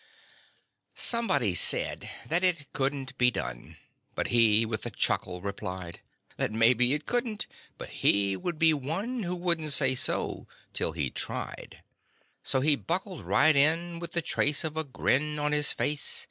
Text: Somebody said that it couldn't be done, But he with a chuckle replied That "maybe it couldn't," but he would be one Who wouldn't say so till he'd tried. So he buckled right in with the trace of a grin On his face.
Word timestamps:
Somebody 0.95 1.53
said 1.53 2.09
that 2.25 2.43
it 2.43 2.73
couldn't 2.73 3.15
be 3.19 3.29
done, 3.29 3.77
But 4.15 4.29
he 4.29 4.65
with 4.65 4.83
a 4.87 4.89
chuckle 4.89 5.41
replied 5.41 6.01
That 6.37 6.51
"maybe 6.51 6.93
it 6.93 7.05
couldn't," 7.05 7.45
but 7.77 7.89
he 8.01 8.35
would 8.35 8.57
be 8.57 8.73
one 8.73 9.21
Who 9.21 9.35
wouldn't 9.35 9.73
say 9.73 9.93
so 9.93 10.47
till 10.73 10.93
he'd 10.93 11.13
tried. 11.13 11.83
So 12.41 12.61
he 12.61 12.75
buckled 12.75 13.23
right 13.23 13.55
in 13.55 13.99
with 13.99 14.13
the 14.13 14.23
trace 14.23 14.63
of 14.63 14.75
a 14.75 14.83
grin 14.83 15.37
On 15.37 15.51
his 15.51 15.71
face. 15.71 16.19